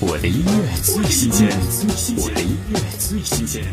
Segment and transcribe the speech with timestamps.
[0.00, 1.48] 我的音乐最新鲜，
[2.16, 3.64] 我的音乐最新鲜。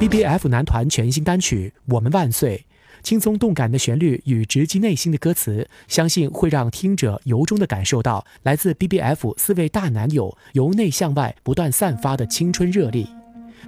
[0.00, 2.66] B B F 男团全新单曲《我们万岁》，
[3.04, 13.08] 轻松动感的旋律与直击内心的歌词，相信会让听者由衷的感受到来自 B B F 四位大男友由内向外不断散发的青春热力。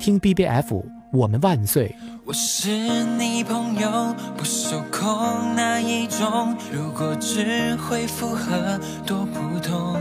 [0.00, 0.75] 听 B B F
[1.12, 1.95] 《我们万岁》。
[2.25, 2.68] 我是
[3.16, 6.57] 你朋友，不受控那一种。
[6.73, 9.98] 如果只会附和，多普通。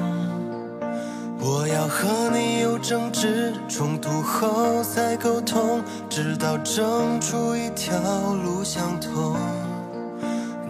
[1.88, 7.97] 我和你有争执冲突后再沟通，直到争出一条
[8.43, 9.37] 路相通。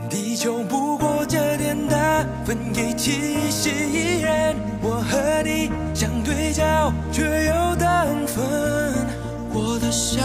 [0.07, 8.45] 地球不过这点大，分给七十亿人，我和你相对角却又等分。
[9.51, 10.21] 我的小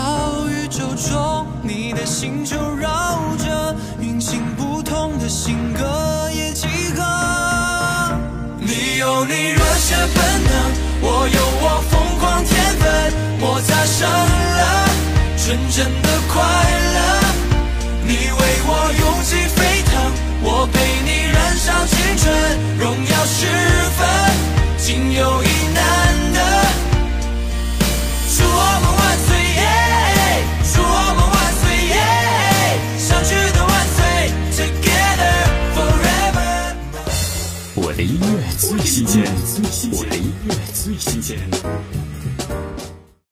[0.50, 7.02] 宇宙中，你的星球绕着，运行不同的性格也契合。
[8.60, 9.54] 你有你
[14.22, 14.62] 擦生了
[15.36, 16.42] 纯真的快
[16.94, 16.98] 乐。
[18.04, 18.70] 你为我
[19.00, 19.92] 勇气沸腾，
[20.42, 22.24] 我陪你燃烧青春，
[22.78, 23.46] 荣耀时
[23.96, 24.00] 分，
[24.78, 25.80] 仅有一难
[26.34, 26.38] 得。
[28.34, 28.48] 祝我
[28.82, 29.28] 们万岁
[29.60, 29.62] 耶！
[30.74, 30.86] 祝我
[31.16, 31.96] 们万岁耶！
[32.98, 33.98] 相聚的万岁
[34.56, 35.36] ，Together
[35.76, 36.74] forever。
[37.74, 38.26] 我的音乐
[38.58, 39.22] 最新鲜，
[39.92, 41.38] 我的音乐最新鲜。